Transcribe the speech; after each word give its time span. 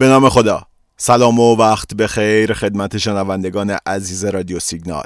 به 0.00 0.08
نام 0.08 0.28
خدا. 0.28 0.62
سلام 0.96 1.40
و 1.40 1.56
وقت 1.56 1.94
به 1.94 2.06
خیر 2.06 2.52
خدمت 2.52 2.98
شنوندگان 2.98 3.76
عزیز 3.86 4.24
رادیو 4.24 4.58
سیگنال. 4.58 5.04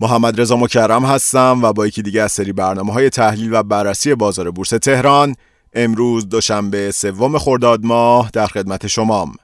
محمد 0.00 0.40
رضا 0.40 0.56
مکرم 0.56 1.04
هستم 1.04 1.60
و 1.62 1.72
با 1.72 1.86
یکی 1.86 2.02
دیگه 2.02 2.22
از 2.22 2.32
سری 2.32 2.52
برنامه 2.52 2.92
های 2.92 3.10
تحلیل 3.10 3.54
و 3.54 3.62
بررسی 3.62 4.14
بازار 4.14 4.50
بورس 4.50 4.68
تهران 4.68 5.34
امروز 5.72 6.28
دوشنبه 6.28 6.90
سوم 6.90 7.38
خرداد 7.38 7.84
ماه 7.84 8.30
در 8.32 8.46
خدمت 8.46 8.86
شمام. 8.86 9.34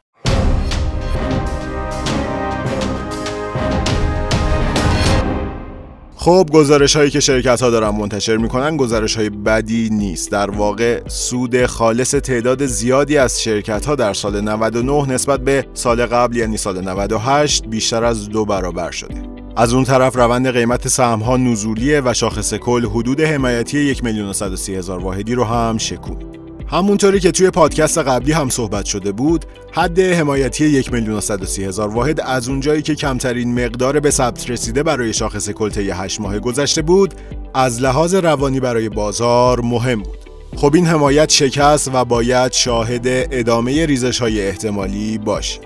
خب 6.23 6.49
گزارش 6.53 6.97
هایی 6.97 7.11
که 7.11 7.21
شرکت 7.21 7.63
ها 7.63 7.71
دارن 7.71 7.89
منتشر 7.89 8.37
می‌کنن 8.37 8.77
گزارش 8.77 9.17
های 9.17 9.31
بدی 9.31 9.91
نیست. 9.93 10.31
در 10.31 10.51
واقع 10.51 11.09
سود 11.09 11.67
خالص 11.67 12.11
تعداد 12.11 12.67
زیادی 12.67 13.19
از 13.19 13.43
شرکت 13.43 13.87
ها 13.87 13.95
در 13.95 14.13
سال 14.13 14.41
99 14.41 15.13
نسبت 15.13 15.41
به 15.41 15.67
سال 15.75 16.07
قبل 16.07 16.37
یعنی 16.37 16.57
سال 16.57 16.89
98 16.89 17.67
بیشتر 17.67 18.05
از 18.05 18.29
دو 18.29 18.45
برابر 18.45 18.91
شده. 18.91 19.23
از 19.57 19.73
اون 19.73 19.85
طرف 19.85 20.17
روند 20.17 20.51
قیمت 20.51 20.89
سهم 20.89 21.19
ها 21.19 21.37
نزولیه 21.37 22.03
و 22.05 22.15
شاخص 22.15 22.55
کل 22.55 22.87
حدود 22.87 23.21
حمایتی 23.21 23.79
1 23.79 24.05
میلیون 24.05 24.33
هزار 24.69 24.99
واحدی 24.99 25.35
رو 25.35 25.45
هم 25.45 25.79
شکون 25.79 26.40
همونطوری 26.71 27.21
که 27.21 27.31
توی 27.31 27.51
پادکست 27.51 27.99
قبلی 27.99 28.33
هم 28.33 28.49
صحبت 28.49 28.85
شده 28.85 29.13
بود 29.13 29.45
حد 29.73 30.01
حمایتی 30.01 30.65
یک 30.65 30.93
میلیون 30.93 31.21
هزار 31.59 31.89
واحد 31.89 32.21
از 32.21 32.49
اونجایی 32.49 32.83
که 32.83 32.95
کمترین 32.95 33.65
مقدار 33.65 34.01
به 34.01 34.11
ثبت 34.11 34.51
رسیده 34.51 34.83
برای 34.83 35.13
شاخص 35.13 35.51
کلته 35.51 35.81
8 35.81 36.21
ماه 36.21 36.39
گذشته 36.39 36.83
بود 36.83 37.15
از 37.55 37.83
لحاظ 37.83 38.15
روانی 38.15 38.61
برای 38.61 38.89
بازار 38.89 39.61
مهم 39.61 40.03
بود. 40.03 40.19
خب 40.57 40.75
این 40.75 40.87
حمایت 40.87 41.31
شکست 41.31 41.91
و 41.95 42.05
باید 42.05 42.53
شاهد 42.53 43.07
ادامه 43.07 43.87
ریزش 43.87 44.21
های 44.21 44.47
احتمالی 44.49 45.19
باشیم 45.19 45.63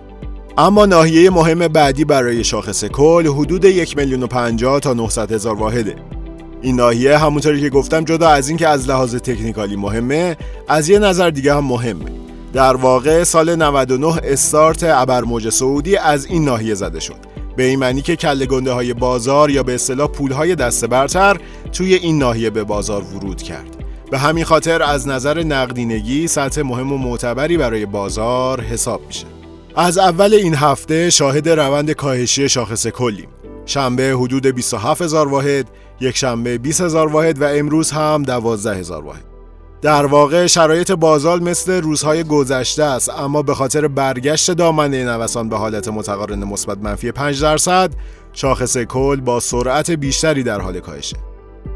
اما 0.58 0.86
ناحیه 0.86 1.30
مهم 1.30 1.68
بعدی 1.68 2.04
برای 2.04 2.44
شاخص 2.44 2.84
کل 2.84 3.26
حدود 3.26 3.64
یک 3.64 3.96
میلیون 3.96 4.22
و 4.22 4.80
تا 4.80 4.94
900 4.94 5.32
هزار 5.32 5.54
واحده. 5.54 5.96
این 6.64 6.76
ناحیه 6.76 7.18
همونطوری 7.18 7.60
که 7.60 7.70
گفتم 7.70 8.04
جدا 8.04 8.28
از 8.28 8.48
اینکه 8.48 8.68
از 8.68 8.88
لحاظ 8.88 9.14
تکنیکالی 9.14 9.76
مهمه 9.76 10.36
از 10.68 10.88
یه 10.88 10.98
نظر 10.98 11.30
دیگه 11.30 11.54
هم 11.54 11.64
مهمه. 11.64 12.10
در 12.52 12.76
واقع 12.76 13.24
سال 13.24 13.56
99 13.56 14.20
استارت 14.24 14.84
ابرموج 14.84 15.48
سعودی 15.48 15.96
از 15.96 16.26
این 16.26 16.44
ناحیه 16.44 16.74
زده 16.74 17.00
شد. 17.00 17.16
به 17.56 17.62
این 17.62 17.78
معنی 17.78 18.02
که 18.02 18.16
کله 18.16 18.46
گنده 18.46 18.72
های 18.72 18.94
بازار 18.94 19.50
یا 19.50 19.62
به 19.62 19.74
اصطلاح 19.74 20.08
پول 20.08 20.32
های 20.32 20.54
دست 20.54 20.84
برتر 20.84 21.36
توی 21.72 21.94
این 21.94 22.18
ناحیه 22.18 22.50
به 22.50 22.64
بازار 22.64 23.02
ورود 23.02 23.42
کرد. 23.42 23.76
به 24.10 24.18
همین 24.18 24.44
خاطر 24.44 24.82
از 24.82 25.08
نظر 25.08 25.42
نقدینگی 25.42 26.28
سطح 26.28 26.62
مهم 26.62 26.92
و 26.92 26.98
معتبری 26.98 27.56
برای 27.56 27.86
بازار 27.86 28.60
حساب 28.60 29.00
میشه. 29.06 29.26
از 29.76 29.98
اول 29.98 30.34
این 30.34 30.54
هفته 30.54 31.10
شاهد 31.10 31.48
روند 31.48 31.90
کاهشی 31.90 32.48
شاخص 32.48 32.86
کلیم. 32.86 33.33
شنبه 33.66 34.16
حدود 34.18 34.46
27 34.46 35.02
هزار 35.02 35.28
واحد 35.28 35.70
یک 36.00 36.16
شنبه 36.16 36.58
20 36.58 36.80
هزار 36.80 37.08
واحد 37.08 37.42
و 37.42 37.44
امروز 37.44 37.90
هم 37.90 38.22
12 38.22 38.76
هزار 38.76 39.04
واحد. 39.04 39.34
در 39.82 40.06
واقع 40.06 40.46
شرایط 40.46 40.92
بازار 40.92 41.40
مثل 41.40 41.80
روزهای 41.80 42.24
گذشته 42.24 42.84
است 42.84 43.10
اما 43.10 43.42
به 43.42 43.54
خاطر 43.54 43.88
برگشت 43.88 44.50
دامنه 44.50 45.04
نوسان 45.04 45.48
به 45.48 45.56
حالت 45.56 45.88
متقارن 45.88 46.44
مثبت 46.44 46.78
منفی 46.78 47.12
5 47.12 47.42
درصد 47.42 47.90
شاخص 48.32 48.76
کل 48.76 49.20
با 49.20 49.40
سرعت 49.40 49.90
بیشتری 49.90 50.42
در 50.42 50.60
حال 50.60 50.80
کاهشه 50.80 51.16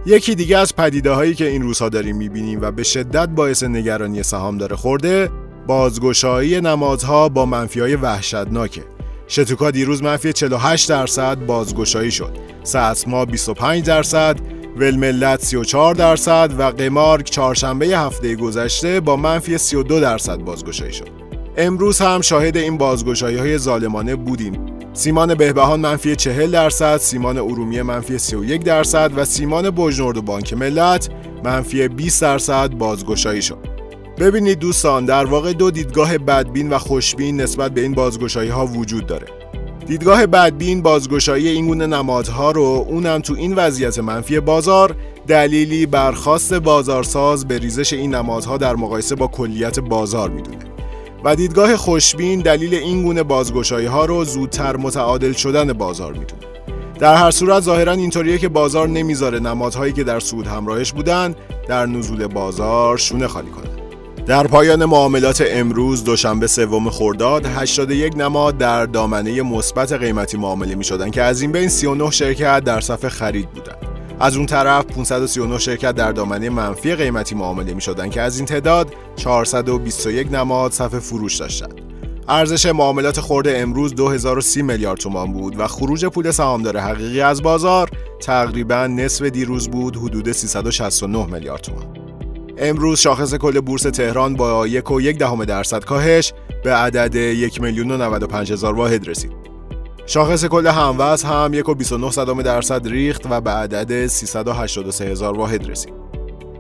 یکی 0.07 0.35
دیگه 0.35 0.59
از 0.59 0.77
پدیده 0.77 1.11
هایی 1.11 1.35
که 1.35 1.47
این 1.47 1.63
روزها 1.63 1.89
داریم 1.89 2.17
می‌بینیم 2.17 2.61
و 2.63 2.71
به 2.71 2.83
شدت 2.83 3.29
باعث 3.29 3.63
نگرانی 3.63 4.23
سهامدار 4.23 4.75
خورده 4.75 5.31
بازگشایی 5.67 6.61
نمادها 6.61 7.29
با 7.29 7.47
منفی 7.47 7.81
های 7.81 7.97
وحشتناکه. 7.97 8.98
شتوکا 9.29 9.71
دیروز 9.71 10.03
منفی 10.03 10.33
48 10.33 10.89
درصد 10.89 11.39
بازگشایی 11.39 12.11
شد. 12.11 12.37
ساسما 12.63 13.25
25 13.25 13.85
درصد، 13.85 14.37
ولملت 14.77 15.45
34 15.45 15.95
درصد 15.95 16.51
و 16.59 16.63
قمارک 16.63 17.31
چهارشنبه 17.31 17.87
هفته 17.87 18.37
گذشته 18.37 19.01
با 19.01 19.17
منفی 19.17 19.59
32 19.59 20.01
درصد 20.01 20.37
بازگشایی 20.39 20.93
شد. 20.93 21.09
امروز 21.57 21.99
هم 22.01 22.21
شاهد 22.21 22.57
این 22.57 22.79
بازگشایی 22.79 23.37
های 23.37 23.59
ظالمانه 23.59 24.17
بودیم. 24.17 24.67
سیمان 24.93 25.35
بهبهان 25.35 25.81
منفی 25.81 26.17
40 26.17 26.51
درصد، 26.51 26.97
سیمان 26.97 27.39
ارومیه 27.39 27.83
منفی 27.83 28.19
31 28.19 28.65
درصد 28.65 29.11
و 29.17 29.25
سیمان 29.25 29.71
بجنورد 29.71 30.17
و 30.17 30.23
بانک 30.23 30.53
ملت 30.53 31.09
منفی 31.45 31.89
20 31.89 32.23
درصد 32.23 32.71
بازگشایی 32.71 33.43
شد. 33.43 33.68
ببینید 34.21 34.59
دوستان 34.59 35.05
در 35.05 35.25
واقع 35.25 35.53
دو 35.53 35.71
دیدگاه 35.71 36.19
بدبین 36.19 36.71
و 36.71 36.79
خوشبین 36.79 37.41
نسبت 37.41 37.73
به 37.73 37.81
این 37.81 37.95
بازگشایی 37.95 38.51
ها 38.51 38.67
وجود 38.67 39.07
داره. 39.07 39.27
دیدگاه 39.87 40.27
بدبین 40.27 40.83
بازگشایی 40.83 41.49
این 41.49 41.67
گونه 41.67 41.87
نمادها 41.87 42.51
رو 42.51 42.87
اونم 42.89 43.21
تو 43.21 43.35
این 43.35 43.55
وضعیت 43.55 43.99
منفی 43.99 44.41
بازار 44.41 44.97
دلیلی 45.27 45.87
برخواست 45.87 46.55
بازارساز 46.55 47.49
به 47.49 47.59
ریزش 47.59 47.93
این 47.93 48.15
نمادها 48.15 48.57
در 48.57 48.77
مقایسه 48.77 49.15
با 49.15 49.27
کلیت 49.27 49.81
بازار 49.81 50.31
می‌دونه. 50.31 50.59
و 51.25 51.37
دیدگاه 51.37 51.77
خوشبین 51.77 52.41
دلیل 52.41 52.75
این 52.75 53.03
گونه 53.03 53.23
بازگشایی 53.23 53.87
ها 53.87 54.05
رو 54.05 54.25
زودتر 54.25 54.77
متعادل 54.77 55.33
شدن 55.33 55.73
بازار 55.73 56.13
می‌دونه. 56.13 56.43
در 56.99 57.15
هر 57.15 57.31
صورت 57.31 57.63
ظاهرا 57.63 57.93
اینطوریه 57.93 58.39
که 58.39 58.49
بازار 58.49 58.89
نمی‌ذاره 58.89 59.39
نمادهایی 59.39 59.93
که 59.93 60.05
در 60.05 60.21
سود 60.21 60.47
همراهش 60.47 60.93
بودن 60.93 61.35
در 61.69 61.87
نزول 61.87 62.27
بازار 62.27 62.97
شونه 62.97 63.27
خالی 63.27 63.51
کنه 63.51 63.68
در 64.29 64.47
پایان 64.47 64.85
معاملات 64.85 65.45
امروز 65.47 66.05
دوشنبه 66.05 66.47
سوم 66.47 66.91
خرداد 66.91 67.47
81 67.47 68.17
نماد 68.17 68.59
در 68.59 68.87
دامنه 68.87 69.43
مثبت 69.43 69.93
قیمتی 69.93 70.37
معامله 70.37 70.75
می 70.75 70.85
شدن 70.85 71.11
که 71.11 71.23
از 71.23 71.41
این 71.43 71.53
بین 71.53 71.69
39 71.69 72.11
شرکت 72.11 72.65
در 72.65 72.81
صف 72.81 73.09
خرید 73.09 73.51
بودند. 73.51 73.79
از 74.21 74.37
اون 74.37 74.47
طرف 74.47 74.85
539 74.85 75.59
شرکت 75.59 75.95
در 75.95 76.13
دامنه 76.13 76.51
منفی 76.51 76.95
قیمتی 76.95 77.35
معامله 77.35 77.75
می 77.75 77.81
شدن 77.81 78.11
که 78.11 78.21
از 78.21 78.37
این 78.37 78.47
تعداد 78.47 78.95
421 79.17 80.33
نماد 80.33 80.73
صف 80.73 80.99
فروش 80.99 81.37
داشتند. 81.37 81.81
ارزش 82.29 82.67
معاملات 82.67 83.21
خورده 83.21 83.59
امروز 83.59 83.95
2030 83.95 84.63
میلیارد 84.63 84.99
تومان 84.99 85.33
بود 85.33 85.61
و 85.61 85.67
خروج 85.67 86.07
پول 86.07 86.31
سهامدار 86.31 86.77
حقیقی 86.77 87.21
از 87.21 87.43
بازار 87.43 87.91
تقریبا 88.21 88.87
نصف 88.87 89.23
دیروز 89.23 89.69
بود 89.69 89.97
حدود 89.97 90.33
369 90.33 91.27
میلیارد 91.27 91.61
تومان. 91.61 91.98
امروز 92.61 93.01
شاخص 93.01 93.35
کل 93.35 93.61
بورس 93.61 93.83
تهران 93.83 94.35
با 94.35 94.67
یک 94.67 94.91
و 94.91 95.01
یک 95.01 95.19
دهم 95.19 95.45
درصد 95.45 95.85
کاهش 95.85 96.33
به 96.65 96.75
عدد 96.75 97.15
یک 97.15 97.61
میلیون 97.61 97.91
و 97.91 98.37
هزار 98.37 98.75
واحد 98.75 99.09
رسید. 99.09 99.33
شاخص 100.07 100.45
کل 100.45 100.67
هموز 100.67 101.23
هم 101.23 101.51
یک 101.55 101.69
و 101.69 101.75
29 101.75 102.11
صدام 102.11 102.43
درصد 102.43 102.89
ریخت 102.89 103.23
و 103.31 103.41
به 103.41 103.51
عدد 103.51 104.07
383 104.07 105.05
هزار 105.05 105.39
واحد 105.39 105.71
رسید. 105.71 105.93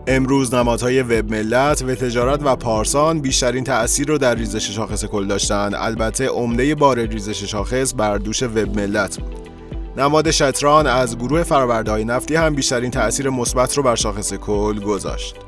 امروز 0.06 0.54
نمادهای 0.54 1.02
وب 1.02 1.30
ملت 1.30 1.82
و 1.82 1.94
تجارت 1.94 2.40
و 2.44 2.56
پارسان 2.56 3.20
بیشترین 3.20 3.64
تأثیر 3.64 4.08
رو 4.08 4.18
در 4.18 4.34
ریزش 4.34 4.70
شاخص 4.70 5.04
کل 5.04 5.26
داشتند 5.26 5.74
البته 5.74 6.28
عمده 6.28 6.74
بار 6.74 6.98
ریزش 6.98 7.44
شاخص 7.44 7.94
بر 7.96 8.18
دوش 8.18 8.42
وب 8.42 8.76
ملت 8.76 9.20
بود 9.20 9.48
نماد 9.96 10.30
شتران 10.30 10.86
از 10.86 11.18
گروه 11.18 11.42
فرآورده 11.42 12.04
نفتی 12.04 12.34
هم 12.34 12.54
بیشترین 12.54 12.90
تأثیر 12.90 13.30
مثبت 13.30 13.76
رو 13.76 13.82
بر 13.82 13.94
شاخص 13.94 14.34
کل 14.34 14.80
گذاشت 14.80 15.47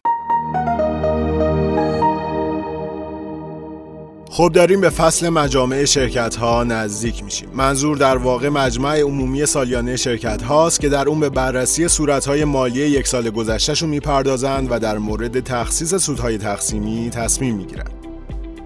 خب 4.41 4.53
داریم 4.53 4.81
به 4.81 4.91
فصل 4.91 5.29
مجامع 5.29 5.85
شرکت 5.85 6.37
ها 6.37 6.65
نزدیک 6.65 7.25
میشیم. 7.25 7.49
منظور 7.55 7.97
در 7.97 8.17
واقع 8.17 8.49
مجمع 8.49 9.01
عمومی 9.01 9.47
سالیانه 9.47 9.97
شرکت 9.97 10.43
هاست 10.43 10.81
که 10.81 10.89
در 10.89 11.09
اون 11.09 11.21
به 11.21 11.29
بررسی 11.29 11.89
صورت 11.89 12.27
های 12.27 12.45
مالی 12.45 12.81
یک 12.81 13.07
سال 13.07 13.31
گذشتهشون 13.31 13.89
می‌پردازند 13.89 14.69
و 14.71 14.79
در 14.79 14.99
مورد 14.99 15.41
تخصیص 15.41 15.95
سودهای 15.95 16.39
تقسیمی 16.39 17.11
تصمیم 17.11 17.57
می‌گیرند. 17.57 17.93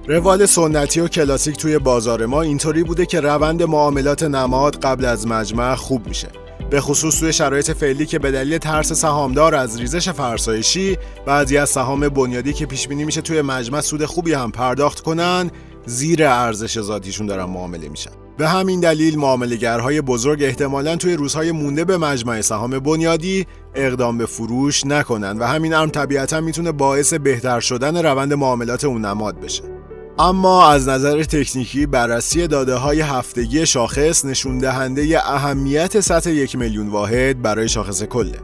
روال 0.07 0.47
سنتی 0.47 1.01
و 1.01 1.09
کلاسیک 1.09 1.57
توی 1.57 1.79
بازار 1.79 2.27
ما 2.27 2.43
اینطوری 2.43 2.85
بوده 2.85 3.07
که 3.07 3.21
روند 3.21 3.63
معاملات 3.63 4.23
نماد 4.23 4.77
قبل 4.77 5.05
از 5.05 5.27
مجمع 5.27 5.75
خوب 5.75 6.07
میشه. 6.07 6.29
به 6.71 6.81
خصوص 6.81 7.21
توی 7.21 7.33
شرایط 7.33 7.71
فعلی 7.71 8.07
که 8.07 8.19
به 8.19 8.31
دلیل 8.31 8.59
ترس 8.59 8.93
سهامدار 8.93 9.55
از 9.55 9.81
ریزش 9.81 10.09
فرسایشی 10.09 10.99
بعضی 11.27 11.57
از 11.57 11.71
سهام 11.71 12.09
بنیادی 12.09 12.53
که 12.53 12.67
پیش 12.67 12.89
بینی 12.89 13.05
میشه 13.05 13.21
توی 13.21 13.43
مجمع 13.43 13.81
سود 13.81 14.05
خوبی 14.05 14.33
هم 14.33 14.51
پرداخت 14.51 15.01
کنن 15.01 15.51
زیر 15.87 16.25
ارزش 16.25 16.81
ذاتیشون 16.81 17.27
دارن 17.27 17.45
معامله 17.45 17.89
میشن. 17.89 18.11
به 18.39 18.49
همین 18.49 18.81
دلیل 18.81 19.19
معاملهگرهای 19.19 20.01
بزرگ 20.01 20.43
احتمالا 20.43 20.97
توی 20.97 21.15
روزهای 21.15 21.53
مونده 21.53 21.85
به 21.85 21.99
مجمع 21.99 22.41
سهام 22.41 22.79
بنیادی 22.79 23.47
اقدام 23.75 24.19
به 24.19 24.27
فروش 24.27 24.87
نکنن 24.87 25.39
و 25.39 25.45
همین 25.45 25.75
امر 25.75 25.91
طبیعتا 25.91 26.41
می‌تونه 26.41 26.73
باعث 26.73 27.15
بهتر 27.15 27.61
شدن 27.61 28.07
روند 28.07 28.33
معاملات 28.33 28.85
اون 28.85 29.05
نماد 29.05 29.41
بشه. 29.41 29.74
اما 30.19 30.69
از 30.69 30.89
نظر 30.89 31.23
تکنیکی 31.23 31.87
بررسی 31.87 32.47
داده 32.47 32.75
های 32.75 33.01
هفتگی 33.01 33.67
شاخص 33.67 34.25
نشون 34.25 34.59
دهنده 34.59 35.31
اهمیت 35.33 36.01
سطح 36.01 36.31
یک 36.31 36.57
میلیون 36.57 36.89
واحد 36.89 37.43
برای 37.43 37.69
شاخص 37.69 38.03
کله. 38.03 38.39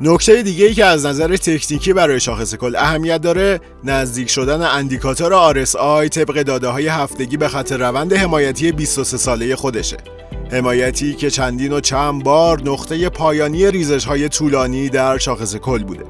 نکته 0.00 0.42
دیگه 0.42 0.66
ای 0.66 0.74
که 0.74 0.84
از 0.84 1.06
نظر 1.06 1.36
تکنیکی 1.36 1.92
برای 1.92 2.20
شاخص 2.20 2.54
کل 2.54 2.76
اهمیت 2.76 3.20
داره 3.20 3.60
نزدیک 3.84 4.30
شدن 4.30 4.62
اندیکاتور 4.62 5.64
RSI 5.64 6.08
طبق 6.08 6.42
داده 6.42 6.68
های 6.68 6.86
هفتگی 6.86 7.36
به 7.36 7.48
خط 7.48 7.72
روند 7.72 8.12
حمایتی 8.12 8.72
23 8.72 9.16
ساله 9.16 9.56
خودشه 9.56 9.96
حمایتی 10.52 11.14
که 11.14 11.30
چندین 11.30 11.72
و 11.72 11.80
چند 11.80 12.24
بار 12.24 12.62
نقطه 12.62 13.08
پایانی 13.08 13.70
ریزش 13.70 14.04
های 14.04 14.28
طولانی 14.28 14.88
در 14.88 15.18
شاخص 15.18 15.56
کل 15.56 15.82
بوده 15.84 16.04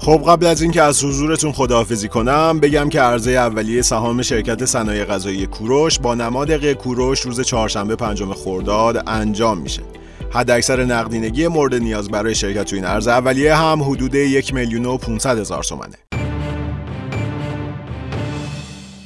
خب 0.00 0.22
قبل 0.28 0.46
از 0.46 0.62
اینکه 0.62 0.82
از 0.82 1.04
حضورتون 1.04 1.52
خداحافظی 1.52 2.08
کنم 2.08 2.60
بگم 2.60 2.88
که 2.88 3.00
عرضه 3.00 3.30
اولیه 3.30 3.82
سهام 3.82 4.22
شرکت 4.22 4.64
صنایع 4.64 5.04
غذایی 5.04 5.46
کوروش 5.46 5.98
با 5.98 6.14
نماد 6.14 6.50
کوروش 6.72 7.20
روز 7.20 7.40
چهارشنبه 7.40 7.96
پنجم 7.96 8.32
خرداد 8.32 9.02
انجام 9.06 9.58
میشه. 9.58 9.82
حد 10.30 10.50
اکثر 10.50 10.84
نقدینگی 10.84 11.48
مورد 11.48 11.74
نیاز 11.74 12.08
برای 12.08 12.34
شرکت 12.34 12.64
تو 12.64 12.76
این 12.76 12.84
عرضه 12.84 13.10
اولیه 13.10 13.54
هم 13.54 13.82
حدود 13.82 14.14
یک 14.14 14.54
میلیون 14.54 14.86
و 14.86 14.96
500 14.96 15.38
هزار 15.38 15.64
تومنه. 15.64 15.96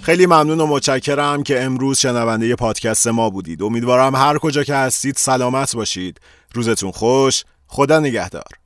خیلی 0.03 0.27
ممنون 0.27 0.61
و 0.61 0.67
متشکرم 0.67 1.43
که 1.43 1.63
امروز 1.63 1.99
شنونده 1.99 2.55
پادکست 2.55 3.07
ما 3.07 3.31
بودید. 3.31 3.63
امیدوارم 3.63 4.17
هر 4.17 4.39
کجا 4.39 4.65
که 4.65 4.75
هستید 4.75 5.17
سلامت 5.17 5.77
باشید. 5.77 6.21
روزتون 6.55 6.91
خوش. 6.91 7.45
خدا 7.67 8.01
نگهدار. 8.01 8.62